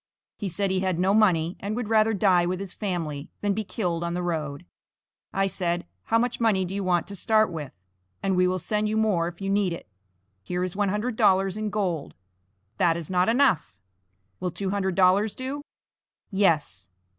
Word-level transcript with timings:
He 0.39 0.47
said, 0.49 0.71
he 0.71 0.79
had 0.79 0.97
no 0.97 1.13
money, 1.13 1.55
and 1.59 1.75
would 1.75 1.87
rather 1.87 2.11
die 2.11 2.43
with 2.47 2.59
his 2.59 2.73
family, 2.73 3.29
than 3.41 3.53
be 3.53 3.63
killed 3.63 4.03
on 4.03 4.15
the 4.15 4.23
road. 4.23 4.65
I 5.31 5.45
said, 5.45 5.85
how 6.05 6.17
much 6.17 6.39
money 6.39 6.65
do 6.65 6.73
you 6.73 6.83
want 6.83 7.05
to 7.05 7.15
start 7.15 7.51
with, 7.51 7.71
and 8.23 8.35
we 8.35 8.47
will 8.47 8.57
send 8.57 8.89
you 8.89 8.97
more 8.97 9.27
if 9.27 9.41
you 9.41 9.49
need 9.51 9.73
it. 9.73 9.87
Here 10.41 10.63
is 10.63 10.75
one 10.75 10.89
hundred 10.89 11.17
dollars 11.17 11.55
in 11.55 11.69
gold. 11.69 12.15
"That 12.77 12.97
is 12.97 13.11
not 13.11 13.29
enough." 13.29 13.75
"Will 14.39 14.49
two 14.49 14.71
hundred 14.71 14.95
dollars 14.95 15.35
do?" 15.35 15.61
"Yes." 16.31 16.89